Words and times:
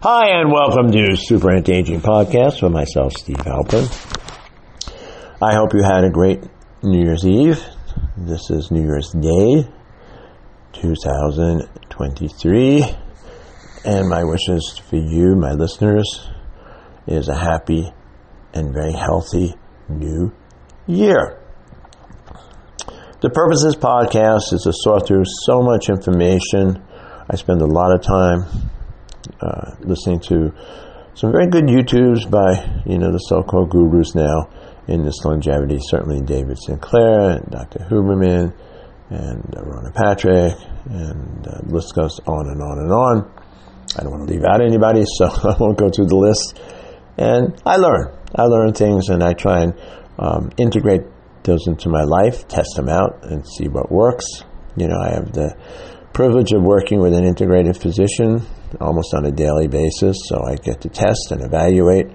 Hi, 0.00 0.28
and 0.28 0.52
welcome 0.52 0.92
to 0.92 1.16
Super 1.16 1.50
Anti-Aging 1.50 2.02
Podcast 2.02 2.62
with 2.62 2.70
myself, 2.70 3.14
Steve 3.14 3.38
Halpern. 3.38 3.90
I 5.42 5.56
hope 5.56 5.74
you 5.74 5.82
had 5.82 6.04
a 6.04 6.08
great 6.08 6.44
New 6.84 7.04
Year's 7.04 7.26
Eve. 7.26 7.60
This 8.16 8.48
is 8.48 8.70
New 8.70 8.82
Year's 8.82 9.10
Day, 9.10 9.68
2023, 10.74 12.84
and 13.84 14.08
my 14.08 14.22
wishes 14.22 14.80
for 14.88 14.94
you, 14.94 15.34
my 15.34 15.54
listeners, 15.54 16.28
is 17.08 17.28
a 17.28 17.34
happy 17.34 17.92
and 18.54 18.72
very 18.72 18.92
healthy 18.92 19.56
new 19.88 20.32
year. 20.86 21.40
The 23.20 23.30
purpose 23.30 23.64
of 23.64 23.72
this 23.72 23.82
podcast 23.82 24.52
is 24.52 24.62
to 24.62 24.72
sort 24.72 25.08
through 25.08 25.24
so 25.44 25.60
much 25.60 25.88
information. 25.88 26.84
I 27.28 27.34
spend 27.34 27.62
a 27.62 27.66
lot 27.66 27.92
of 27.92 28.00
time 28.00 28.46
uh, 29.40 29.76
listening 29.80 30.20
to 30.20 30.52
some 31.14 31.32
very 31.32 31.48
good 31.48 31.64
YouTubes 31.64 32.30
by, 32.30 32.82
you 32.86 32.98
know, 32.98 33.10
the 33.10 33.18
so-called 33.18 33.70
gurus 33.70 34.14
now 34.14 34.48
in 34.86 35.04
this 35.04 35.24
longevity, 35.24 35.78
certainly 35.80 36.20
David 36.20 36.58
Sinclair 36.58 37.38
and 37.38 37.50
Dr. 37.50 37.80
Huberman 37.90 38.54
and 39.10 39.56
uh, 39.56 39.62
Rhonda 39.62 39.94
Patrick, 39.94 40.54
and 40.86 41.46
uh, 41.46 41.60
the 41.62 41.74
list 41.74 41.94
goes 41.94 42.20
on 42.26 42.48
and 42.48 42.62
on 42.62 42.78
and 42.78 42.92
on. 42.92 43.32
I 43.98 44.02
don't 44.02 44.12
want 44.12 44.28
to 44.28 44.32
leave 44.32 44.44
out 44.44 44.60
anybody, 44.60 45.04
so 45.06 45.26
I 45.48 45.56
won't 45.58 45.78
go 45.78 45.90
through 45.90 46.06
the 46.06 46.16
list. 46.16 46.60
And 47.16 47.60
I 47.66 47.76
learn. 47.76 48.14
I 48.34 48.44
learn 48.44 48.72
things 48.72 49.08
and 49.08 49.22
I 49.22 49.32
try 49.32 49.62
and 49.62 49.74
um, 50.18 50.50
integrate 50.56 51.02
those 51.42 51.66
into 51.66 51.88
my 51.88 52.04
life, 52.04 52.46
test 52.46 52.76
them 52.76 52.88
out, 52.88 53.24
and 53.24 53.46
see 53.46 53.68
what 53.68 53.90
works. 53.90 54.26
You 54.76 54.88
know, 54.88 55.00
I 55.00 55.10
have 55.14 55.32
the 55.32 55.56
privilege 56.12 56.52
of 56.52 56.62
working 56.62 57.00
with 57.00 57.14
an 57.14 57.24
integrative 57.24 57.80
physician 57.80 58.46
almost 58.80 59.14
on 59.14 59.24
a 59.24 59.30
daily 59.30 59.68
basis, 59.68 60.16
so 60.28 60.42
I 60.44 60.56
get 60.56 60.80
to 60.82 60.88
test 60.88 61.30
and 61.30 61.42
evaluate 61.42 62.06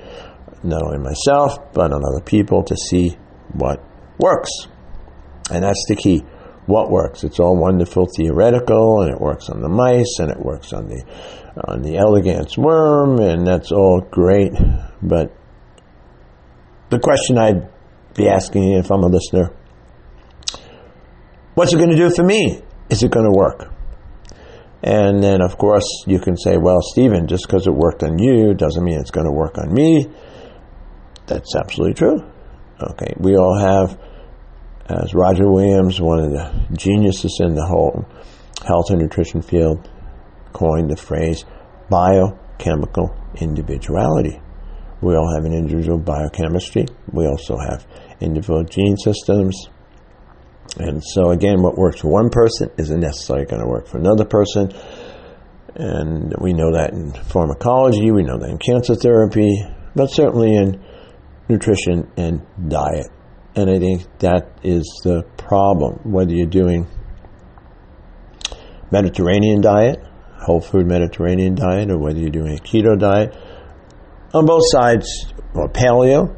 not 0.63 0.81
only 0.83 0.99
myself, 0.99 1.73
but 1.73 1.91
on 1.91 2.01
other 2.05 2.23
people 2.23 2.63
to 2.63 2.75
see 2.75 3.17
what 3.53 3.83
works. 4.17 4.51
And 5.51 5.63
that's 5.63 5.85
the 5.87 5.95
key. 5.95 6.23
What 6.65 6.89
works? 6.89 7.23
It's 7.23 7.39
all 7.39 7.57
wonderful 7.57 8.07
theoretical, 8.15 9.01
and 9.01 9.13
it 9.13 9.19
works 9.19 9.49
on 9.49 9.61
the 9.61 9.69
mice, 9.69 10.19
and 10.19 10.31
it 10.31 10.39
works 10.39 10.71
on 10.71 10.87
the 10.87 11.03
on 11.67 11.81
the 11.81 11.97
elegans 11.97 12.57
worm, 12.57 13.19
and 13.19 13.45
that's 13.45 13.71
all 13.71 14.01
great. 14.09 14.53
But 15.01 15.35
the 16.89 16.99
question 16.99 17.37
I'd 17.37 17.69
be 18.15 18.29
asking 18.29 18.73
if 18.73 18.91
I'm 18.91 19.03
a 19.03 19.07
listener, 19.07 19.53
what's 21.55 21.73
it 21.73 21.77
going 21.77 21.89
to 21.89 21.97
do 21.97 22.09
for 22.09 22.23
me? 22.23 22.61
Is 22.89 23.03
it 23.03 23.11
going 23.11 23.25
to 23.25 23.37
work? 23.37 23.71
And 24.83 25.23
then, 25.23 25.41
of 25.41 25.57
course, 25.57 25.87
you 26.07 26.19
can 26.19 26.35
say, 26.35 26.57
well, 26.57 26.81
Stephen, 26.81 27.25
just 27.27 27.47
because 27.47 27.67
it 27.67 27.73
worked 27.73 28.03
on 28.03 28.19
you 28.19 28.53
doesn't 28.53 28.83
mean 28.83 28.99
it's 28.99 29.11
going 29.11 29.25
to 29.25 29.31
work 29.31 29.57
on 29.57 29.73
me. 29.73 30.07
That's 31.25 31.55
absolutely 31.55 31.93
true. 31.93 32.19
Okay, 32.81 33.13
we 33.17 33.37
all 33.37 33.57
have, 33.57 33.97
as 34.89 35.13
Roger 35.13 35.49
Williams, 35.49 36.01
one 36.01 36.19
of 36.19 36.31
the 36.31 36.75
geniuses 36.75 37.39
in 37.41 37.55
the 37.55 37.65
whole 37.65 38.05
health 38.65 38.89
and 38.89 38.99
nutrition 38.99 39.41
field, 39.41 39.89
coined 40.51 40.89
the 40.89 40.97
phrase 40.97 41.45
biochemical 41.89 43.15
individuality. 43.39 44.41
We 45.01 45.15
all 45.15 45.33
have 45.35 45.45
an 45.45 45.53
individual 45.53 45.97
biochemistry. 45.97 46.85
We 47.11 47.25
also 47.25 47.57
have 47.57 47.87
individual 48.19 48.65
gene 48.65 48.97
systems. 48.97 49.69
And 50.77 51.03
so, 51.03 51.29
again, 51.29 51.61
what 51.61 51.77
works 51.77 52.01
for 52.01 52.09
one 52.09 52.29
person 52.29 52.69
isn't 52.77 52.99
necessarily 52.99 53.45
going 53.45 53.61
to 53.61 53.67
work 53.67 53.87
for 53.87 53.97
another 53.97 54.25
person. 54.25 54.71
And 55.75 56.33
we 56.39 56.53
know 56.53 56.73
that 56.73 56.93
in 56.93 57.11
pharmacology, 57.11 58.11
we 58.11 58.23
know 58.23 58.37
that 58.37 58.49
in 58.49 58.57
cancer 58.57 58.95
therapy, 58.95 59.65
but 59.95 60.07
certainly 60.07 60.55
in 60.55 60.83
nutrition 61.49 62.11
and 62.17 62.41
diet. 62.67 63.07
And 63.55 63.69
I 63.69 63.77
think 63.77 64.19
that 64.19 64.59
is 64.63 64.83
the 65.03 65.23
problem. 65.37 66.11
Whether 66.11 66.33
you're 66.33 66.47
doing 66.47 66.87
Mediterranean 68.91 69.61
diet, 69.61 69.99
whole 70.45 70.61
food 70.61 70.87
Mediterranean 70.87 71.55
diet, 71.55 71.91
or 71.91 71.99
whether 71.99 72.19
you're 72.19 72.29
doing 72.29 72.57
a 72.57 72.61
keto 72.61 72.97
diet, 72.97 73.35
on 74.33 74.45
both 74.45 74.63
sides, 74.65 75.07
or 75.53 75.69
paleo, 75.69 76.35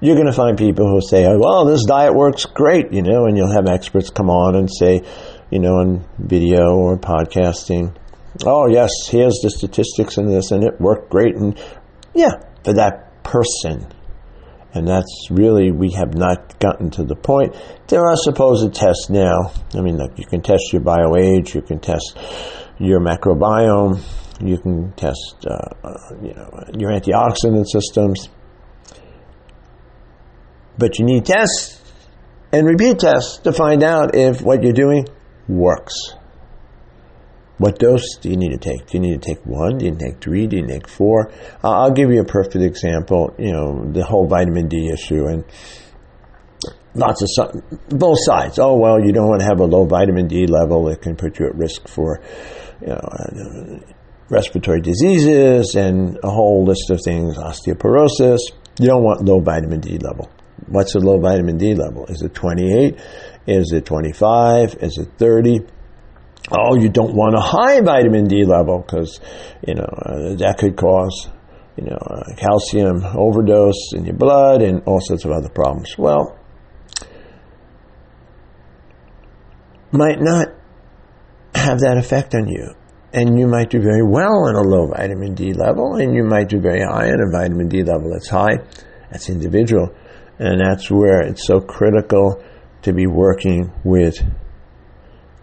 you're 0.00 0.16
going 0.16 0.26
to 0.26 0.32
find 0.32 0.56
people 0.56 0.88
who 0.88 1.00
say, 1.00 1.26
oh, 1.26 1.38
well, 1.38 1.64
this 1.64 1.84
diet 1.84 2.14
works 2.14 2.46
great, 2.46 2.92
you 2.92 3.02
know, 3.02 3.26
and 3.26 3.36
you'll 3.36 3.52
have 3.52 3.66
experts 3.66 4.10
come 4.10 4.30
on 4.30 4.56
and 4.56 4.68
say, 4.70 5.02
you 5.50 5.58
know, 5.58 5.74
on 5.74 6.04
video 6.18 6.74
or 6.76 6.98
podcasting, 6.98 7.94
oh, 8.46 8.66
yes, 8.66 8.90
here's 9.08 9.40
the 9.42 9.50
statistics 9.50 10.16
and 10.16 10.28
this, 10.28 10.50
and 10.50 10.64
it 10.64 10.80
worked 10.80 11.10
great. 11.10 11.36
And 11.36 11.60
yeah, 12.14 12.32
for 12.64 12.72
that 12.74 13.22
person. 13.22 13.92
And 14.72 14.86
that's 14.86 15.28
really, 15.30 15.72
we 15.72 15.92
have 15.92 16.14
not 16.14 16.58
gotten 16.60 16.90
to 16.90 17.02
the 17.02 17.16
point. 17.16 17.56
There 17.88 18.06
are 18.06 18.16
supposed 18.16 18.72
tests 18.72 19.10
now. 19.10 19.52
I 19.74 19.80
mean, 19.80 19.96
look, 19.98 20.16
you 20.16 20.26
can 20.26 20.42
test 20.42 20.72
your 20.72 20.82
bio 20.82 21.16
age, 21.16 21.54
you 21.54 21.62
can 21.62 21.80
test 21.80 22.16
your 22.78 23.00
microbiome, 23.00 24.00
you 24.40 24.58
can 24.58 24.92
test, 24.92 25.44
uh, 25.44 25.56
uh, 25.82 26.14
you 26.22 26.34
know, 26.34 26.64
your 26.78 26.90
antioxidant 26.90 27.66
systems. 27.66 28.28
But 30.80 30.98
you 30.98 31.04
need 31.04 31.26
tests 31.26 31.78
and 32.52 32.66
repeat 32.66 33.00
tests 33.00 33.36
to 33.44 33.52
find 33.52 33.82
out 33.82 34.14
if 34.14 34.40
what 34.40 34.62
you're 34.62 34.72
doing 34.72 35.06
works. 35.46 36.14
What 37.58 37.78
dose 37.78 38.16
do 38.22 38.30
you 38.30 38.38
need 38.38 38.52
to 38.52 38.58
take? 38.58 38.86
Do 38.86 38.96
you 38.96 39.00
need 39.00 39.20
to 39.20 39.34
take 39.34 39.44
one? 39.44 39.76
Do 39.76 39.84
you 39.84 39.94
take 39.94 40.22
three? 40.22 40.46
Do 40.46 40.56
you 40.56 40.66
take 40.66 40.88
four? 40.88 41.30
Uh, 41.62 41.70
I'll 41.70 41.90
give 41.90 42.10
you 42.10 42.22
a 42.22 42.24
perfect 42.24 42.64
example. 42.64 43.34
You 43.38 43.52
know, 43.52 43.92
the 43.92 44.02
whole 44.02 44.26
vitamin 44.26 44.68
D 44.68 44.88
issue 44.90 45.26
and 45.26 45.44
lots 46.94 47.22
of 47.22 47.62
both 47.90 48.18
sides. 48.22 48.58
Oh 48.58 48.78
well, 48.78 48.98
you 49.04 49.12
don't 49.12 49.28
want 49.28 49.40
to 49.42 49.46
have 49.46 49.60
a 49.60 49.66
low 49.66 49.84
vitamin 49.84 50.28
D 50.28 50.46
level; 50.46 50.88
it 50.88 51.02
can 51.02 51.14
put 51.14 51.38
you 51.38 51.46
at 51.46 51.54
risk 51.54 51.86
for, 51.88 52.22
you 52.80 52.86
know, 52.86 52.94
uh, 52.94 53.78
respiratory 54.30 54.80
diseases 54.80 55.74
and 55.74 56.18
a 56.22 56.30
whole 56.30 56.64
list 56.64 56.90
of 56.90 57.02
things, 57.04 57.36
osteoporosis. 57.36 58.38
You 58.78 58.86
don't 58.86 59.02
want 59.02 59.26
low 59.26 59.40
vitamin 59.40 59.80
D 59.80 59.98
level. 59.98 60.30
What's 60.66 60.94
a 60.94 60.98
low 60.98 61.18
vitamin 61.20 61.58
D 61.58 61.74
level? 61.74 62.06
Is 62.06 62.22
it 62.22 62.34
28? 62.34 62.98
Is 63.46 63.72
it 63.72 63.84
25? 63.86 64.76
Is 64.80 64.98
it 64.98 65.08
30? 65.18 65.60
oh, 66.50 66.76
you 66.76 66.88
don't 66.88 67.14
want 67.14 67.34
a 67.34 67.40
high 67.40 67.80
vitamin 67.80 68.26
D 68.26 68.44
level 68.44 68.80
because, 68.80 69.20
you 69.66 69.74
know, 69.74 69.84
uh, 69.84 70.34
that 70.36 70.56
could 70.58 70.76
cause, 70.76 71.28
you 71.76 71.84
know, 71.84 71.96
uh, 71.96 72.34
calcium 72.36 73.04
overdose 73.04 73.92
in 73.94 74.04
your 74.04 74.16
blood 74.16 74.62
and 74.62 74.82
all 74.84 75.00
sorts 75.00 75.24
of 75.24 75.30
other 75.30 75.48
problems. 75.48 75.96
Well, 75.98 76.38
might 79.92 80.20
not 80.20 80.48
have 81.54 81.80
that 81.80 81.96
effect 81.98 82.34
on 82.34 82.48
you. 82.48 82.74
And 83.12 83.40
you 83.40 83.48
might 83.48 83.70
do 83.70 83.80
very 83.80 84.04
well 84.04 84.46
on 84.46 84.54
a 84.54 84.60
low 84.60 84.86
vitamin 84.86 85.34
D 85.34 85.52
level, 85.52 85.96
and 85.96 86.14
you 86.14 86.22
might 86.22 86.48
do 86.48 86.60
very 86.60 86.82
high 86.82 87.10
on 87.10 87.20
a 87.20 87.28
vitamin 87.28 87.68
D 87.68 87.82
level 87.82 88.12
that's 88.12 88.28
high. 88.28 88.58
That's 89.10 89.28
individual. 89.28 89.92
And 90.40 90.58
that's 90.58 90.90
where 90.90 91.20
it's 91.20 91.46
so 91.46 91.60
critical 91.60 92.42
to 92.82 92.92
be 92.94 93.06
working 93.06 93.70
with 93.84 94.18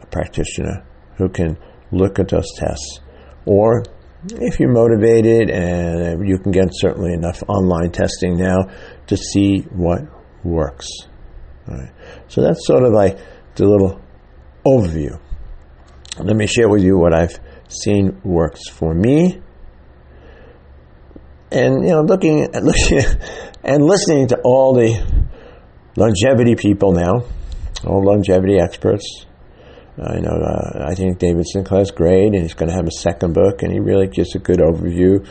a 0.01 0.05
practitioner 0.07 0.83
who 1.17 1.29
can 1.29 1.55
look 1.91 2.17
at 2.17 2.29
those 2.29 2.51
tests. 2.57 2.99
Or 3.45 3.83
if 4.27 4.59
you're 4.59 4.73
motivated 4.73 5.51
and 5.51 6.27
you 6.27 6.39
can 6.39 6.51
get 6.51 6.69
certainly 6.71 7.13
enough 7.13 7.43
online 7.47 7.91
testing 7.91 8.37
now 8.37 8.69
to 9.05 9.15
see 9.15 9.59
what 9.71 10.01
works. 10.43 10.87
So 12.27 12.41
that's 12.41 12.65
sort 12.65 12.83
of 12.83 12.91
like 12.91 13.19
the 13.55 13.67
little 13.67 14.01
overview. 14.65 15.19
Let 16.17 16.35
me 16.35 16.47
share 16.47 16.69
with 16.69 16.81
you 16.81 16.97
what 16.97 17.13
I've 17.13 17.39
seen 17.69 18.19
works 18.23 18.67
for 18.67 18.95
me. 18.95 19.43
And 21.51 21.83
you 21.83 21.91
know, 21.91 22.01
looking 22.01 22.43
at 22.43 22.63
looking 22.63 22.99
and 23.63 23.83
listening 23.83 24.27
to 24.29 24.39
all 24.43 24.73
the 24.73 25.27
longevity 25.95 26.55
people 26.55 26.91
now, 26.91 27.23
all 27.85 28.03
longevity 28.03 28.59
experts, 28.59 29.25
I 29.99 30.19
know. 30.19 30.29
Uh, 30.29 30.85
I 30.87 30.95
think 30.95 31.17
David 31.19 31.47
Sinclair 31.47 31.81
is 31.81 31.91
great, 31.91 32.27
and 32.27 32.41
he's 32.41 32.53
going 32.53 32.69
to 32.69 32.75
have 32.75 32.87
a 32.87 32.91
second 32.91 33.33
book, 33.33 33.63
and 33.63 33.71
he 33.71 33.79
really 33.79 34.07
gives 34.07 34.35
a 34.35 34.39
good 34.39 34.59
overview. 34.59 35.27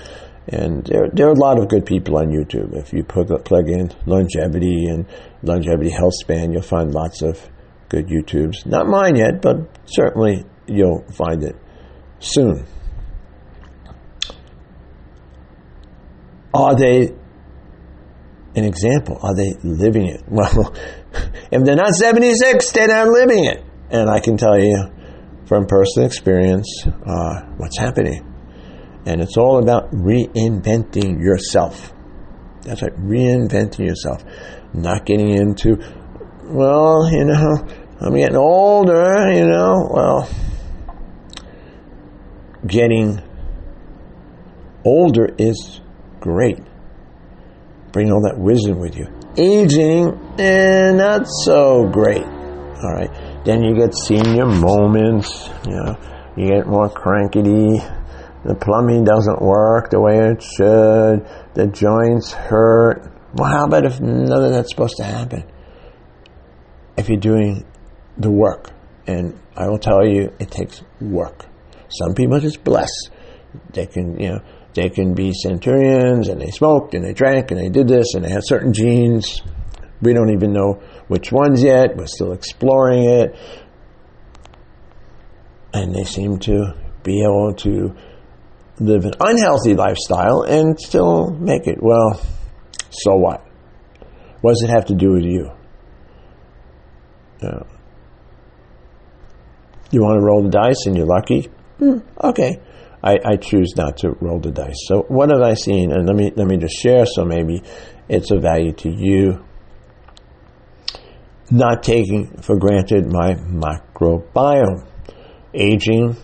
And 0.48 0.84
there, 0.86 1.08
there 1.12 1.26
are 1.28 1.32
a 1.32 1.38
lot 1.38 1.58
of 1.58 1.68
good 1.68 1.86
people 1.86 2.18
on 2.18 2.28
YouTube. 2.28 2.76
If 2.76 2.92
you 2.92 3.02
plug, 3.04 3.28
plug 3.44 3.68
in 3.68 3.90
longevity 4.06 4.86
and 4.86 5.06
longevity 5.42 5.90
health 5.90 6.14
span, 6.20 6.52
you'll 6.52 6.62
find 6.62 6.94
lots 6.94 7.22
of 7.22 7.48
good 7.88 8.08
YouTubes. 8.08 8.66
Not 8.66 8.86
mine 8.86 9.16
yet, 9.16 9.42
but 9.42 9.56
certainly 9.86 10.44
you'll 10.66 11.04
find 11.12 11.42
it 11.42 11.56
soon. 12.20 12.66
Are 16.54 16.74
they 16.74 17.12
an 18.54 18.64
example? 18.64 19.18
Are 19.22 19.34
they 19.34 19.54
living 19.62 20.06
it? 20.06 20.22
Well, 20.30 20.74
if 21.50 21.64
they're 21.64 21.76
not 21.76 21.94
76, 21.94 22.72
they're 22.72 22.88
not 22.88 23.08
living 23.08 23.44
it. 23.44 23.64
And 23.90 24.10
I 24.10 24.20
can 24.20 24.36
tell 24.36 24.58
you 24.58 24.90
from 25.46 25.66
personal 25.66 26.06
experience 26.06 26.84
uh, 26.86 27.42
what's 27.56 27.78
happening. 27.78 28.22
And 29.06 29.22
it's 29.22 29.36
all 29.36 29.62
about 29.62 29.92
reinventing 29.92 31.20
yourself. 31.20 31.92
That's 32.62 32.82
right, 32.82 32.96
reinventing 32.98 33.86
yourself. 33.86 34.24
Not 34.74 35.06
getting 35.06 35.30
into, 35.30 35.76
well, 36.44 37.08
you 37.10 37.24
know, 37.24 37.66
I'm 38.00 38.14
getting 38.14 38.36
older, 38.36 39.32
you 39.32 39.46
know, 39.46 39.88
well, 39.90 40.28
getting 42.66 43.22
older 44.84 45.34
is 45.38 45.80
great. 46.26 46.58
Bring 47.92 48.10
all 48.10 48.20
that 48.22 48.36
wisdom 48.36 48.80
with 48.80 48.96
you. 48.96 49.06
Aging, 49.38 50.10
eh, 50.38 50.92
not 50.92 51.26
so 51.44 51.86
great. 51.86 52.24
All 52.24 52.92
right. 52.92 53.44
Then 53.44 53.62
you 53.62 53.76
get 53.76 53.94
senior 53.94 54.46
moments, 54.46 55.48
you 55.66 55.76
know, 55.76 55.96
you 56.36 56.48
get 56.48 56.66
more 56.66 56.90
crankety. 56.90 57.78
The 58.44 58.54
plumbing 58.54 59.04
doesn't 59.04 59.40
work 59.40 59.90
the 59.90 60.00
way 60.00 60.18
it 60.18 60.42
should. 60.42 61.26
The 61.54 61.66
joints 61.68 62.32
hurt. 62.32 63.12
Well, 63.34 63.50
how 63.50 63.66
about 63.66 63.84
if 63.84 64.00
none 64.00 64.30
of 64.30 64.50
that's 64.50 64.70
supposed 64.70 64.96
to 64.98 65.04
happen? 65.04 65.44
If 66.96 67.08
you're 67.08 67.20
doing 67.20 67.64
the 68.18 68.30
work, 68.30 68.70
and 69.06 69.38
I 69.56 69.68
will 69.68 69.78
tell 69.78 70.04
you, 70.04 70.32
it 70.38 70.50
takes 70.50 70.82
work. 71.00 71.46
Some 71.88 72.14
people 72.14 72.40
just 72.40 72.64
bless. 72.64 72.90
They 73.72 73.86
can, 73.86 74.18
you 74.18 74.28
know, 74.32 74.40
they 74.76 74.90
can 74.90 75.14
be 75.14 75.32
centurions 75.32 76.28
and 76.28 76.40
they 76.40 76.50
smoked 76.50 76.94
and 76.94 77.02
they 77.02 77.14
drank 77.14 77.50
and 77.50 77.58
they 77.58 77.70
did 77.70 77.88
this 77.88 78.14
and 78.14 78.24
they 78.24 78.30
had 78.30 78.42
certain 78.44 78.72
genes. 78.74 79.42
We 80.02 80.12
don't 80.12 80.30
even 80.30 80.52
know 80.52 80.82
which 81.08 81.32
ones 81.32 81.62
yet. 81.62 81.96
We're 81.96 82.06
still 82.06 82.32
exploring 82.32 83.04
it. 83.04 83.36
And 85.72 85.94
they 85.94 86.04
seem 86.04 86.38
to 86.40 86.74
be 87.02 87.22
able 87.22 87.54
to 87.54 87.96
live 88.78 89.06
an 89.06 89.14
unhealthy 89.18 89.74
lifestyle 89.74 90.42
and 90.42 90.78
still 90.78 91.30
make 91.30 91.66
it. 91.66 91.78
Well, 91.82 92.20
so 92.90 93.16
what? 93.16 93.46
What 94.42 94.52
does 94.52 94.62
it 94.62 94.70
have 94.70 94.86
to 94.86 94.94
do 94.94 95.12
with 95.12 95.24
you? 95.24 95.50
Uh, 97.42 97.64
you 99.90 100.02
want 100.02 100.20
to 100.20 100.24
roll 100.24 100.42
the 100.42 100.50
dice 100.50 100.84
and 100.84 100.96
you're 100.96 101.06
lucky? 101.06 101.48
Mm, 101.80 102.02
okay. 102.22 102.60
I, 103.02 103.18
I, 103.24 103.36
choose 103.36 103.74
not 103.76 103.98
to 103.98 104.10
roll 104.20 104.40
the 104.40 104.50
dice. 104.50 104.86
So 104.86 105.04
what 105.08 105.30
have 105.30 105.42
I 105.42 105.54
seen? 105.54 105.92
And 105.92 106.06
let 106.06 106.16
me 106.16 106.32
let 106.34 106.46
me 106.46 106.56
just 106.56 106.76
share 106.76 107.06
so 107.06 107.24
maybe 107.24 107.62
it's 108.08 108.30
of 108.30 108.42
value 108.42 108.72
to 108.72 108.90
you. 108.90 109.44
Not 111.50 111.82
taking 111.82 112.38
for 112.42 112.56
granted 112.56 113.06
my 113.06 113.34
microbiome. 113.34 114.88
Aging, 115.54 116.16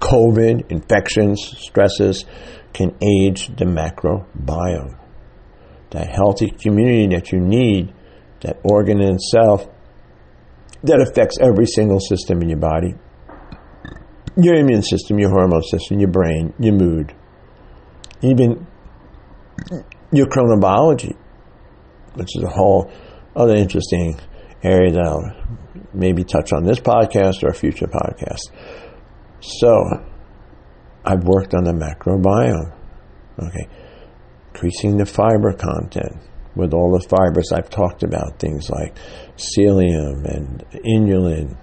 COVID, 0.00 0.70
infections, 0.70 1.54
stresses 1.58 2.24
can 2.72 2.96
age 3.02 3.48
the 3.56 3.64
macrobiome. 3.64 4.98
That 5.90 6.08
healthy 6.08 6.50
community 6.50 7.14
that 7.14 7.30
you 7.30 7.38
need, 7.40 7.94
that 8.40 8.58
organ 8.64 9.00
in 9.00 9.14
itself, 9.14 9.66
that 10.82 11.00
affects 11.00 11.38
every 11.40 11.66
single 11.66 12.00
system 12.00 12.42
in 12.42 12.48
your 12.48 12.58
body 12.58 12.94
your 14.36 14.54
immune 14.54 14.82
system, 14.82 15.18
your 15.18 15.30
hormone 15.30 15.62
system, 15.62 16.00
your 16.00 16.10
brain, 16.10 16.52
your 16.58 16.74
mood, 16.74 17.14
even 18.22 18.66
your 20.12 20.26
chronobiology, 20.26 21.16
which 22.14 22.36
is 22.36 22.42
a 22.42 22.48
whole 22.48 22.90
other 23.36 23.54
interesting 23.54 24.18
area 24.62 24.92
that 24.92 25.04
I'll 25.04 25.32
maybe 25.92 26.24
touch 26.24 26.52
on 26.52 26.64
this 26.64 26.80
podcast 26.80 27.42
or 27.42 27.48
a 27.48 27.54
future 27.54 27.86
podcast. 27.86 28.50
So, 29.40 29.84
I've 31.04 31.24
worked 31.24 31.54
on 31.54 31.64
the 31.64 31.72
macrobiome. 31.72 32.72
Okay. 33.38 33.68
Increasing 34.54 34.96
the 34.96 35.06
fiber 35.06 35.52
content 35.52 36.16
with 36.54 36.72
all 36.72 36.92
the 36.92 37.06
fibers 37.08 37.50
I've 37.52 37.68
talked 37.68 38.02
about, 38.04 38.38
things 38.38 38.70
like 38.70 38.96
psyllium 39.36 40.24
and 40.24 40.64
inulin 40.84 41.58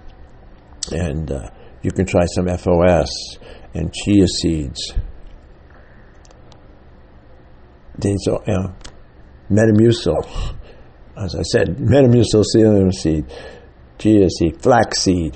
and 0.91 1.31
uh, 1.31 1.49
you 1.81 1.91
can 1.91 2.05
try 2.05 2.25
some 2.25 2.47
FOS 2.47 3.37
and 3.73 3.93
chia 3.93 4.27
seeds. 4.27 4.93
These 7.97 8.27
are 8.27 8.41
you 8.47 8.53
know, 8.53 8.75
Metamucil, 9.49 10.55
as 11.17 11.35
I 11.35 11.41
said, 11.43 11.77
Metamucil 11.77 12.43
psyllium 12.55 12.93
seed, 12.93 13.25
chia 13.99 14.29
seed, 14.29 14.61
flaxseed, 14.61 15.35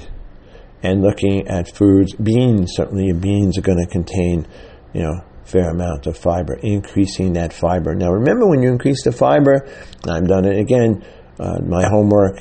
and 0.82 1.02
looking 1.02 1.48
at 1.48 1.76
foods, 1.76 2.14
beans. 2.14 2.74
Certainly, 2.76 3.14
beans 3.14 3.58
are 3.58 3.62
going 3.62 3.84
to 3.84 3.92
contain, 3.92 4.48
you 4.94 5.02
know, 5.02 5.22
fair 5.44 5.70
amount 5.70 6.08
of 6.08 6.18
fiber, 6.18 6.56
increasing 6.62 7.34
that 7.34 7.54
fiber. 7.54 7.94
Now, 7.94 8.12
remember 8.12 8.48
when 8.48 8.62
you 8.62 8.70
increase 8.70 9.04
the 9.04 9.12
fiber, 9.12 9.68
I've 10.08 10.28
done 10.28 10.46
it 10.46 10.60
again. 10.60 11.04
Uh, 11.40 11.60
my 11.62 11.86
homework. 11.88 12.38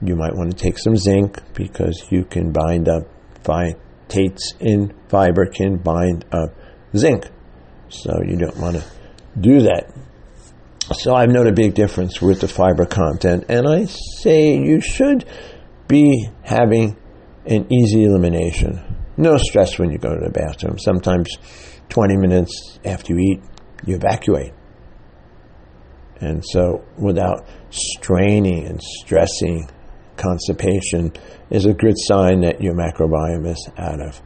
You 0.00 0.16
might 0.16 0.34
want 0.34 0.56
to 0.56 0.56
take 0.56 0.78
some 0.78 0.96
zinc 0.96 1.38
because 1.54 2.04
you 2.10 2.24
can 2.24 2.52
bind 2.52 2.88
up 2.88 3.04
phytates 3.44 4.54
in 4.60 4.92
fiber 5.08 5.46
can 5.46 5.76
bind 5.76 6.24
up 6.32 6.50
zinc. 6.96 7.26
So 7.88 8.22
you 8.26 8.36
don't 8.36 8.56
want 8.56 8.76
to 8.76 8.84
do 9.38 9.62
that. 9.62 9.92
So 10.92 11.14
I've 11.14 11.30
known 11.30 11.46
a 11.46 11.52
big 11.52 11.74
difference 11.74 12.20
with 12.20 12.40
the 12.40 12.48
fiber 12.48 12.84
content, 12.84 13.46
and 13.48 13.66
I 13.66 13.86
say 13.86 14.58
you 14.58 14.80
should 14.80 15.24
be 15.88 16.28
having 16.42 16.96
an 17.46 17.72
easy 17.72 18.04
elimination. 18.04 18.80
No 19.16 19.36
stress 19.38 19.78
when 19.78 19.90
you 19.90 19.98
go 19.98 20.14
to 20.14 20.20
the 20.24 20.30
bathroom. 20.30 20.78
Sometimes 20.78 21.28
20 21.88 22.16
minutes 22.16 22.78
after 22.84 23.14
you 23.14 23.18
eat, 23.20 23.42
you 23.86 23.96
evacuate. 23.96 24.52
And 26.20 26.44
so 26.44 26.84
without 26.98 27.46
straining 27.70 28.66
and 28.66 28.80
stressing 28.82 29.68
constipation 30.16 31.12
is 31.50 31.66
a 31.66 31.72
good 31.72 31.94
sign 31.96 32.40
that 32.40 32.60
your 32.60 32.74
microbiome 32.74 33.46
is 33.46 33.68
out 33.76 34.00
of 34.00 34.20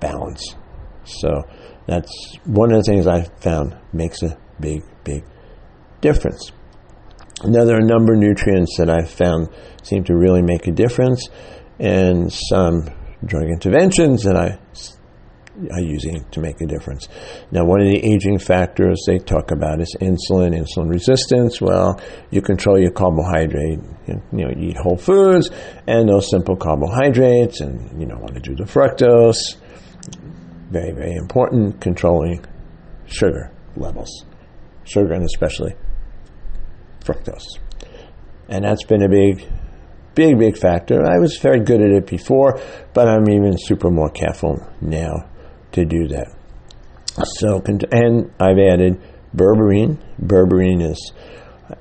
balance. 0.00 0.56
So 1.04 1.42
that's 1.86 2.36
one 2.44 2.72
of 2.72 2.84
the 2.84 2.90
things 2.90 3.06
I 3.06 3.24
found 3.40 3.76
makes 3.92 4.22
a 4.22 4.38
big, 4.60 4.82
big 5.04 5.24
difference. 6.00 6.52
Now 7.44 7.64
there 7.64 7.76
are 7.76 7.80
a 7.80 7.86
number 7.86 8.12
of 8.12 8.18
nutrients 8.18 8.76
that 8.78 8.90
I've 8.90 9.10
found 9.10 9.48
seem 9.82 10.04
to 10.04 10.14
really 10.14 10.42
make 10.42 10.66
a 10.66 10.72
difference, 10.72 11.28
and 11.78 12.30
some 12.30 12.90
drug 13.24 13.44
interventions 13.44 14.24
that 14.24 14.36
I 14.36 14.58
are 15.70 15.80
using 15.80 16.24
to 16.30 16.40
make 16.40 16.60
a 16.60 16.66
difference. 16.66 17.08
Now, 17.50 17.64
one 17.64 17.80
of 17.80 17.86
the 17.86 17.98
aging 17.98 18.38
factors 18.38 19.02
they 19.06 19.18
talk 19.18 19.50
about 19.50 19.80
is 19.80 19.96
insulin, 20.00 20.56
insulin 20.56 20.88
resistance. 20.88 21.60
Well, 21.60 22.00
you 22.30 22.40
control 22.40 22.78
your 22.78 22.92
carbohydrate. 22.92 23.80
You, 24.06 24.22
you 24.32 24.44
know, 24.44 24.50
you 24.56 24.70
eat 24.70 24.76
whole 24.76 24.96
foods 24.96 25.50
and 25.86 26.08
those 26.08 26.30
simple 26.30 26.56
carbohydrates, 26.56 27.60
and 27.60 28.00
you 28.00 28.06
don't 28.06 28.20
want 28.20 28.34
to 28.34 28.40
do 28.40 28.54
the 28.54 28.64
fructose. 28.64 29.56
Very, 30.70 30.92
very 30.92 31.14
important. 31.14 31.80
Controlling 31.80 32.44
sugar 33.06 33.52
levels, 33.76 34.24
sugar 34.84 35.12
and 35.12 35.24
especially 35.24 35.74
fructose, 37.04 37.58
and 38.48 38.64
that's 38.64 38.84
been 38.84 39.02
a 39.02 39.08
big 39.08 39.46
big, 40.14 40.38
big 40.38 40.56
factor. 40.56 41.04
I 41.06 41.18
was 41.18 41.38
very 41.38 41.60
good 41.60 41.80
at 41.80 41.92
it 41.92 42.06
before, 42.06 42.60
but 42.92 43.08
I'm 43.08 43.28
even 43.30 43.56
super 43.56 43.90
more 43.90 44.10
careful 44.10 44.58
now 44.80 45.29
to 45.72 45.84
do 45.84 46.08
that. 46.08 46.34
So, 47.38 47.62
and 47.92 48.30
I've 48.38 48.58
added 48.58 49.00
berberine. 49.34 49.98
Berberine 50.20 50.90
is 50.90 51.12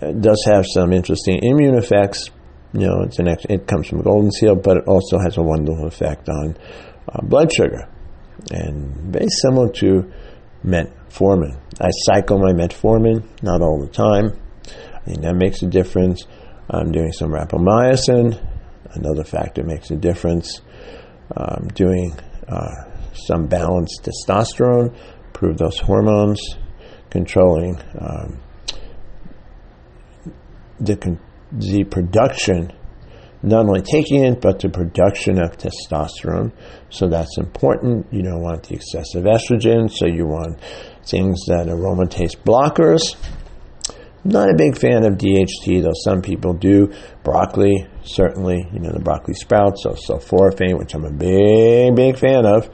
uh, 0.01 0.11
does 0.11 0.43
have 0.45 0.65
some 0.67 0.93
interesting 0.93 1.39
immune 1.43 1.75
effects. 1.75 2.29
You 2.73 2.87
know, 2.87 3.01
it's 3.01 3.19
an 3.19 3.27
it 3.27 3.67
comes 3.67 3.87
from 3.87 4.01
golden 4.01 4.31
seal, 4.31 4.55
but 4.55 4.77
it 4.77 4.83
also 4.87 5.17
has 5.19 5.37
a 5.37 5.41
wonderful 5.41 5.87
effect 5.87 6.29
on 6.29 6.57
uh, 7.07 7.21
blood 7.23 7.51
sugar, 7.53 7.89
and 8.51 8.95
very 9.11 9.29
similar 9.41 9.69
to 9.73 10.11
metformin. 10.63 11.59
I 11.81 11.89
cycle 11.91 12.37
my 12.37 12.51
metformin, 12.51 13.23
not 13.41 13.61
all 13.61 13.79
the 13.79 13.91
time. 13.91 14.39
I 14.95 14.99
think 15.05 15.21
that 15.21 15.35
makes 15.35 15.63
a 15.63 15.67
difference. 15.67 16.25
I'm 16.69 16.91
doing 16.91 17.11
some 17.11 17.31
rapamycin, 17.31 18.39
another 18.91 19.23
factor 19.23 19.63
makes 19.63 19.89
a 19.89 19.95
difference. 19.95 20.61
I'm 21.35 21.67
doing 21.69 22.13
uh, 22.47 22.83
some 23.13 23.47
balanced 23.47 24.07
testosterone, 24.07 24.95
improve 25.27 25.57
those 25.57 25.79
hormones, 25.79 26.41
controlling 27.09 27.79
um, 27.99 28.39
the, 30.79 30.95
con- 30.95 31.19
the 31.51 31.83
production, 31.85 32.71
not 33.41 33.65
only 33.65 33.81
taking 33.81 34.25
it, 34.25 34.41
but 34.41 34.59
the 34.59 34.69
production 34.69 35.41
of 35.41 35.57
testosterone. 35.57 36.51
So 36.89 37.07
that's 37.07 37.37
important. 37.37 38.07
You 38.11 38.21
don't 38.21 38.41
want 38.41 38.63
the 38.67 38.75
excessive 38.75 39.23
estrogen, 39.23 39.89
so 39.91 40.07
you 40.07 40.25
want 40.25 40.59
things 41.05 41.45
that 41.47 41.67
aromatase 41.67 42.35
blockers. 42.37 43.15
Not 44.25 44.49
a 44.49 44.53
big 44.53 44.77
fan 44.77 45.05
of 45.05 45.13
DHT, 45.13 45.81
though 45.81 45.93
some 46.03 46.21
people 46.21 46.53
do. 46.53 46.91
Broccoli, 47.23 47.87
certainly, 48.03 48.67
you 48.73 48.79
know, 48.79 48.91
the 48.91 48.99
broccoli 48.99 49.33
sprouts, 49.33 49.83
so 49.83 49.91
sulforaphane, 49.91 50.77
which 50.77 50.93
I'm 50.93 51.05
a 51.05 51.11
big, 51.11 51.95
big 51.95 52.17
fan 52.17 52.45
of 52.45 52.69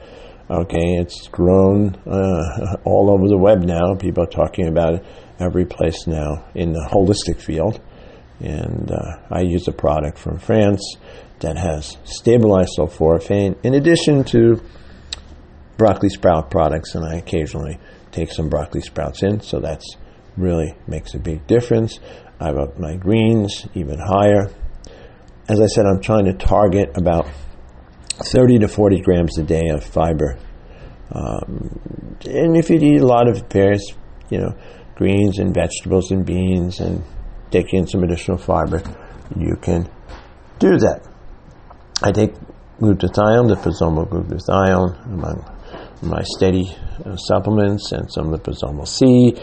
Okay, 0.48 0.98
it's 0.98 1.26
grown 1.26 1.96
uh, 2.06 2.76
all 2.84 3.10
over 3.10 3.26
the 3.26 3.36
web 3.36 3.62
now. 3.62 3.96
People 3.96 4.22
are 4.22 4.30
talking 4.30 4.68
about 4.68 4.94
it 4.94 5.04
every 5.40 5.64
place 5.64 6.06
now 6.06 6.44
in 6.54 6.72
the 6.72 6.88
holistic 6.90 7.40
field. 7.40 7.80
And 8.38 8.90
uh, 8.90 9.18
I 9.30 9.40
use 9.40 9.66
a 9.66 9.72
product 9.72 10.18
from 10.18 10.38
France 10.38 10.96
that 11.40 11.56
has 11.56 11.96
stabilized 12.04 12.76
sulforaphane 12.78 13.56
in 13.64 13.74
addition 13.74 14.24
to 14.24 14.62
broccoli 15.76 16.08
sprout 16.08 16.50
products, 16.50 16.94
and 16.94 17.04
I 17.04 17.16
occasionally 17.16 17.78
take 18.12 18.30
some 18.30 18.48
broccoli 18.48 18.80
sprouts 18.80 19.22
in, 19.22 19.40
so 19.40 19.60
that's 19.60 19.96
really 20.36 20.74
makes 20.86 21.14
a 21.14 21.18
big 21.18 21.46
difference. 21.46 21.98
I've 22.40 22.56
upped 22.56 22.78
my 22.78 22.96
greens 22.96 23.66
even 23.74 23.98
higher. 23.98 24.50
As 25.48 25.60
I 25.60 25.66
said, 25.66 25.86
I'm 25.86 26.00
trying 26.00 26.26
to 26.26 26.34
target 26.34 26.96
about 26.96 27.26
30 28.24 28.60
to 28.60 28.68
40 28.68 29.00
grams 29.00 29.38
a 29.38 29.42
day 29.42 29.68
of 29.68 29.84
fiber. 29.84 30.38
Um, 31.12 32.18
and 32.24 32.56
if 32.56 32.70
you 32.70 32.78
eat 32.78 33.00
a 33.00 33.06
lot 33.06 33.28
of 33.28 33.48
various, 33.50 33.92
you 34.30 34.38
know, 34.38 34.56
greens 34.96 35.38
and 35.38 35.54
vegetables 35.54 36.10
and 36.10 36.24
beans 36.24 36.80
and 36.80 37.04
take 37.50 37.72
in 37.72 37.86
some 37.86 38.02
additional 38.02 38.38
fiber, 38.38 38.82
you 39.36 39.56
can 39.60 39.88
do 40.58 40.78
that. 40.78 41.06
I 42.02 42.12
take 42.12 42.34
glutathione, 42.80 43.54
liposomal 43.54 44.08
glutathione, 44.08 45.04
among 45.06 45.44
my 46.02 46.22
steady 46.22 46.74
uh, 47.04 47.16
supplements, 47.16 47.92
and 47.92 48.10
some 48.12 48.30
liposomal 48.30 48.86
C, 48.86 49.34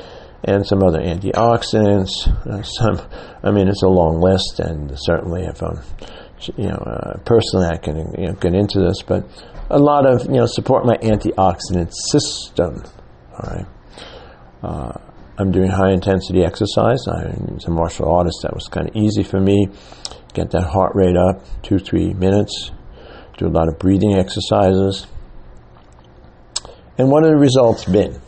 and 0.44 0.65
some 0.65 0.84
other 0.84 1.00
antioxidants. 1.00 2.27
Uh, 2.46 2.62
some, 2.62 3.01
I 3.44 3.51
mean, 3.51 3.68
it's 3.68 3.84
a 3.84 3.88
long 3.88 4.20
list, 4.20 4.60
and 4.60 4.92
certainly 4.96 5.44
if 5.44 5.62
I'm, 5.62 5.82
you 6.58 6.68
know, 6.68 6.76
uh, 6.76 7.18
personally 7.26 7.68
I 7.68 7.78
can 7.78 8.14
you 8.18 8.28
know, 8.28 8.34
get 8.34 8.54
into 8.54 8.80
this, 8.80 9.02
but 9.06 9.26
a 9.70 9.80
lot 9.80 10.06
of 10.06 10.26
you 10.26 10.38
know 10.40 10.46
support 10.46 10.86
my 10.86 10.96
antioxidant 10.98 11.92
system. 12.12 12.84
All 13.32 13.56
right. 13.56 13.66
Uh, 14.62 15.00
I'm 15.38 15.52
doing 15.52 15.70
high 15.70 15.92
intensity 15.92 16.44
exercise. 16.44 17.00
I'm 17.08 17.58
a 17.66 17.70
martial 17.72 18.08
artist. 18.14 18.40
That 18.44 18.54
was 18.54 18.68
kind 18.68 18.88
of 18.88 18.96
easy 18.96 19.24
for 19.24 19.40
me. 19.40 19.68
Get 20.34 20.52
that 20.52 20.64
heart 20.64 20.96
rate 20.96 21.18
up, 21.18 21.44
two, 21.64 21.80
three 21.80 22.14
minutes. 22.14 22.72
Do 23.38 23.48
a 23.48 23.50
lot 23.50 23.68
of 23.68 23.80
breathing 23.80 24.14
exercises. 24.14 25.08
And 26.98 27.10
what 27.10 27.24
have 27.24 27.34
the 27.34 27.40
results 27.40 27.86
been? 27.86 28.22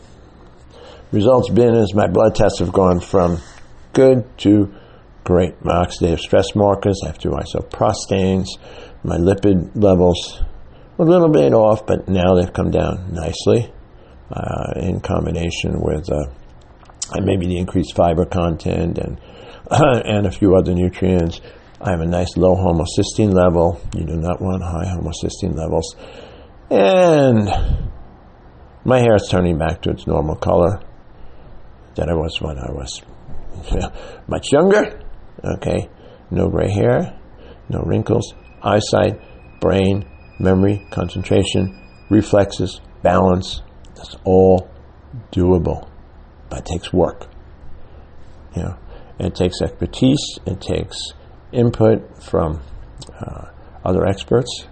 Results 1.12 1.48
been 1.50 1.74
is 1.74 1.94
my 1.94 2.08
blood 2.08 2.34
tests 2.34 2.58
have 2.58 2.72
gone 2.72 2.98
from 2.98 3.40
good 3.92 4.24
to 4.38 4.74
great. 5.26 5.62
My 5.64 5.84
oxidative 5.84 6.20
stress 6.20 6.54
markers, 6.54 7.00
I 7.02 7.08
have 7.08 7.18
to 7.18 7.30
two 7.30 7.34
isoprostanes, 7.34 8.46
my 9.02 9.18
lipid 9.18 9.72
levels 9.74 10.40
were 10.96 11.04
a 11.04 11.08
little 11.08 11.28
bit 11.28 11.52
off, 11.52 11.84
but 11.84 12.08
now 12.08 12.34
they've 12.34 12.52
come 12.52 12.70
down 12.70 13.12
nicely 13.12 13.72
uh, 14.30 14.72
in 14.76 15.00
combination 15.00 15.80
with 15.80 16.10
uh, 16.10 16.26
maybe 17.20 17.46
the 17.46 17.58
increased 17.58 17.94
fiber 17.96 18.24
content 18.24 18.98
and 18.98 19.20
and 19.70 20.26
a 20.26 20.30
few 20.30 20.54
other 20.54 20.72
nutrients. 20.72 21.40
I 21.80 21.90
have 21.90 22.00
a 22.00 22.06
nice 22.06 22.36
low 22.36 22.54
homocysteine 22.54 23.34
level. 23.34 23.80
You 23.96 24.06
do 24.06 24.16
not 24.16 24.40
want 24.40 24.62
high 24.62 24.86
homocysteine 24.86 25.56
levels. 25.56 25.96
And 26.70 27.48
my 28.84 29.00
hair 29.00 29.16
is 29.16 29.28
turning 29.28 29.58
back 29.58 29.82
to 29.82 29.90
its 29.90 30.06
normal 30.06 30.36
color 30.36 30.80
that 31.96 32.08
I 32.08 32.14
was 32.14 32.40
when 32.40 32.58
I 32.58 32.70
was 32.70 33.02
much 34.28 34.52
younger. 34.52 35.00
Okay, 35.44 35.88
no 36.30 36.48
gray 36.48 36.70
hair, 36.70 37.18
no 37.68 37.80
wrinkles, 37.80 38.34
eyesight, 38.62 39.20
brain, 39.60 40.04
memory, 40.38 40.86
concentration, 40.90 41.78
reflexes, 42.10 42.80
balance. 43.02 43.62
That's 43.94 44.16
all 44.24 44.70
doable, 45.32 45.88
but 46.48 46.60
it 46.60 46.66
takes 46.66 46.92
work. 46.92 47.28
You 48.54 48.62
know, 48.62 48.78
it 49.18 49.34
takes 49.34 49.60
expertise. 49.62 50.38
It 50.46 50.60
takes 50.60 50.96
input 51.52 52.22
from 52.22 52.60
uh, 53.18 53.46
other 53.84 54.06
experts, 54.06 54.66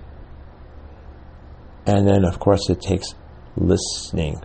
and 1.86 2.06
then, 2.08 2.24
of 2.24 2.38
course, 2.38 2.68
it 2.70 2.80
takes 2.80 3.14
listening. 3.56 4.40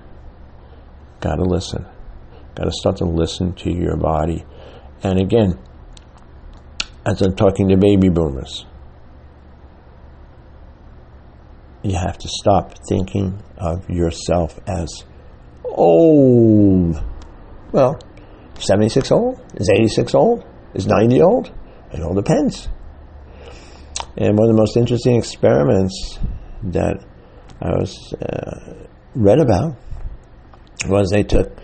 Got 1.21 1.35
to 1.35 1.43
listen. 1.43 1.85
Got 2.55 2.65
to 2.65 2.71
start 2.71 2.97
to 2.97 3.05
listen 3.05 3.53
to 3.55 3.71
your 3.71 3.95
body. 3.97 4.45
And 5.03 5.19
again, 5.19 5.57
as 7.09 7.21
I'm 7.21 7.35
talking 7.35 7.69
to 7.69 7.77
baby 7.77 8.09
boomers, 8.09 8.65
you 11.81 11.95
have 11.95 12.17
to 12.17 12.27
stop 12.27 12.75
thinking 12.87 13.41
of 13.57 13.89
yourself 13.89 14.59
as 14.67 15.05
old. 15.63 17.01
Well, 17.71 17.99
76 18.59 19.11
old? 19.11 19.41
Is 19.55 19.69
86 19.69 20.13
old? 20.13 20.45
Is 20.73 20.85
90 20.85 21.21
old? 21.21 21.51
It 21.91 22.01
all 22.01 22.13
depends. 22.13 22.67
And 24.17 24.37
one 24.37 24.49
of 24.49 24.55
the 24.55 24.59
most 24.59 24.77
interesting 24.77 25.15
experiments 25.15 26.19
that 26.63 26.97
I 27.61 27.69
was 27.69 28.13
uh, 28.13 28.85
read 29.15 29.39
about 29.39 29.75
was 30.87 31.09
they 31.09 31.23
took, 31.23 31.57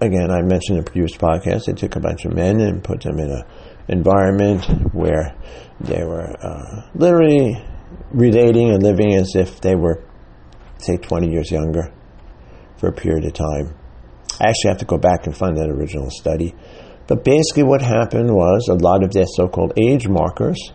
again, 0.00 0.30
I 0.30 0.42
mentioned 0.42 0.78
in 0.78 0.80
a 0.80 0.82
previous 0.82 1.16
podcast, 1.16 1.66
they 1.66 1.74
took 1.74 1.96
a 1.96 2.00
bunch 2.00 2.24
of 2.24 2.32
men 2.32 2.60
and 2.60 2.82
put 2.82 3.02
them 3.02 3.18
in 3.18 3.30
an 3.30 3.42
environment 3.88 4.64
where 4.92 5.34
they 5.80 6.04
were 6.04 6.34
uh, 6.42 6.88
literally 6.94 7.62
relating 8.10 8.70
and 8.70 8.82
living 8.82 9.14
as 9.14 9.34
if 9.34 9.60
they 9.60 9.74
were, 9.74 10.02
say, 10.78 10.96
20 10.96 11.30
years 11.30 11.50
younger 11.50 11.92
for 12.76 12.88
a 12.88 12.92
period 12.92 13.24
of 13.24 13.32
time. 13.32 13.74
I 14.40 14.48
actually 14.48 14.68
have 14.68 14.78
to 14.78 14.84
go 14.84 14.98
back 14.98 15.26
and 15.26 15.36
find 15.36 15.56
that 15.56 15.68
original 15.68 16.10
study. 16.10 16.54
But 17.06 17.24
basically, 17.24 17.64
what 17.64 17.80
happened 17.80 18.32
was 18.34 18.68
a 18.68 18.74
lot 18.74 19.02
of 19.02 19.12
their 19.12 19.26
so 19.26 19.48
called 19.48 19.72
age 19.76 20.06
markers 20.06 20.72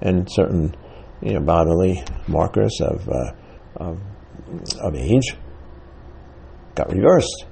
and 0.00 0.28
certain 0.30 0.74
you 1.20 1.34
know, 1.34 1.40
bodily 1.40 2.02
markers 2.26 2.80
of, 2.80 3.08
uh, 3.08 3.32
of 3.76 4.00
of 4.80 4.94
age 4.94 5.36
got 6.74 6.92
reversed. 6.92 7.46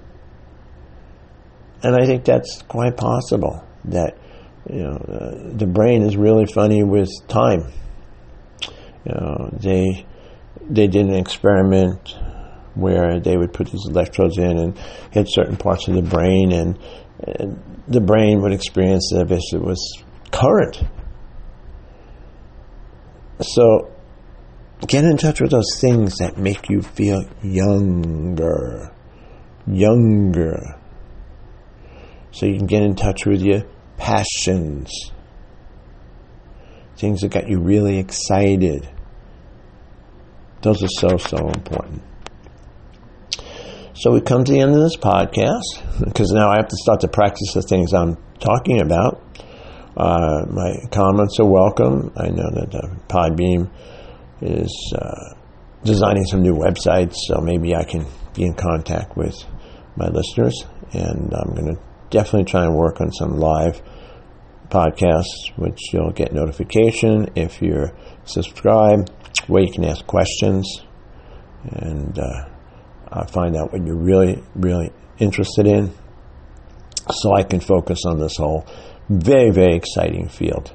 And 1.82 1.94
I 1.94 2.04
think 2.04 2.24
that's 2.24 2.62
quite 2.62 2.96
possible 2.96 3.64
that 3.84 4.18
you 4.72 4.82
know 4.82 4.96
uh, 4.96 5.56
the 5.56 5.66
brain 5.66 6.02
is 6.02 6.16
really 6.16 6.46
funny 6.46 6.82
with 6.82 7.10
time. 7.28 7.72
You 9.04 9.14
know, 9.14 9.50
they 9.52 10.06
they 10.68 10.86
did 10.86 11.06
an 11.06 11.14
experiment 11.14 12.16
where 12.74 13.20
they 13.20 13.36
would 13.36 13.52
put 13.52 13.70
these 13.70 13.86
electrodes 13.86 14.38
in 14.38 14.58
and 14.58 14.78
hit 15.10 15.26
certain 15.28 15.56
parts 15.56 15.88
of 15.88 15.94
the 15.94 16.02
brain, 16.02 16.52
and, 16.52 16.78
and 17.18 17.82
the 17.88 18.00
brain 18.00 18.40
would 18.42 18.52
experience 18.52 19.10
it 19.14 19.30
as 19.30 19.44
it 19.52 19.60
was 19.60 20.02
current. 20.30 20.82
So 23.40 23.90
Get 24.86 25.04
in 25.04 25.18
touch 25.18 25.40
with 25.40 25.50
those 25.50 25.78
things 25.78 26.16
that 26.18 26.38
make 26.38 26.70
you 26.70 26.80
feel 26.80 27.22
younger. 27.42 28.90
Younger. 29.66 30.80
So 32.32 32.46
you 32.46 32.56
can 32.56 32.66
get 32.66 32.82
in 32.82 32.94
touch 32.94 33.26
with 33.26 33.42
your 33.42 33.64
passions. 34.00 35.12
Things 36.96 37.20
that 37.20 37.28
got 37.28 37.48
you 37.48 37.60
really 37.60 37.98
excited. 37.98 38.88
Those 40.62 40.82
are 40.82 40.88
so, 40.88 41.16
so 41.18 41.48
important. 41.48 42.02
So 43.94 44.12
we 44.12 44.22
come 44.22 44.44
to 44.44 44.52
the 44.52 44.60
end 44.60 44.74
of 44.74 44.80
this 44.80 44.96
podcast 44.96 46.04
because 46.04 46.32
now 46.32 46.50
I 46.50 46.56
have 46.56 46.68
to 46.68 46.76
start 46.76 47.00
to 47.00 47.08
practice 47.08 47.52
the 47.54 47.62
things 47.62 47.92
I'm 47.92 48.16
talking 48.38 48.80
about. 48.80 49.22
Uh, 49.96 50.46
my 50.48 50.74
comments 50.90 51.38
are 51.38 51.46
welcome. 51.46 52.10
I 52.16 52.28
know 52.28 52.50
that 52.50 52.74
uh, 52.74 52.94
Podbean 53.08 53.70
is 54.40 54.94
uh, 54.96 55.34
designing 55.84 56.24
some 56.24 56.40
new 56.40 56.54
websites, 56.54 57.16
so 57.26 57.40
maybe 57.40 57.74
I 57.74 57.84
can 57.84 58.06
be 58.34 58.44
in 58.44 58.54
contact 58.54 59.16
with 59.16 59.36
my 59.96 60.08
listeners. 60.08 60.64
And 60.92 61.32
I'm 61.34 61.54
going 61.54 61.74
to 61.74 61.89
definitely 62.10 62.44
try 62.44 62.64
and 62.64 62.74
work 62.74 63.00
on 63.00 63.10
some 63.12 63.38
live 63.38 63.82
podcasts, 64.68 65.50
which 65.56 65.92
you'll 65.92 66.12
get 66.12 66.32
notification 66.32 67.30
if 67.34 67.60
you're 67.60 67.92
subscribed, 68.24 69.10
where 69.46 69.62
you 69.62 69.72
can 69.72 69.84
ask 69.84 70.06
questions, 70.06 70.82
and 71.64 72.18
uh, 72.18 73.26
find 73.26 73.56
out 73.56 73.72
what 73.72 73.84
you're 73.84 73.96
really, 73.96 74.42
really 74.54 74.92
interested 75.18 75.66
in, 75.66 75.92
so 77.10 77.34
I 77.34 77.42
can 77.42 77.60
focus 77.60 78.04
on 78.06 78.18
this 78.18 78.36
whole 78.36 78.66
very, 79.08 79.50
very 79.50 79.74
exciting 79.74 80.28
field. 80.28 80.74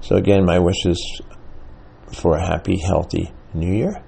So, 0.00 0.16
again, 0.16 0.44
my 0.44 0.58
wishes 0.58 1.22
for 2.12 2.36
a 2.36 2.44
happy, 2.44 2.78
healthy 2.78 3.32
new 3.54 3.72
year 3.72 4.02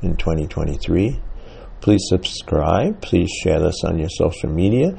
in 0.00 0.16
2023. 0.16 1.20
Please 1.80 2.02
subscribe. 2.08 3.00
Please 3.00 3.30
share 3.42 3.60
this 3.60 3.82
on 3.84 3.98
your 3.98 4.10
social 4.10 4.50
media. 4.50 4.92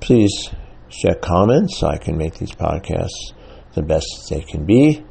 Please 0.00 0.50
share 0.88 1.14
comments 1.14 1.78
so 1.78 1.88
I 1.88 1.98
can 1.98 2.16
make 2.16 2.34
these 2.34 2.52
podcasts 2.52 3.32
the 3.74 3.82
best 3.82 4.06
they 4.30 4.40
can 4.40 4.64
be. 4.64 5.04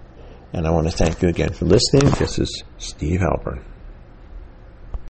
And 0.54 0.66
I 0.66 0.72
want 0.72 0.90
to 0.90 0.96
thank 0.96 1.22
you 1.22 1.30
again 1.30 1.54
for 1.54 1.66
listening. 1.66 2.12
This 2.18 2.40
is 2.40 2.64
Steve 2.78 3.20
Halpern. 3.20 3.69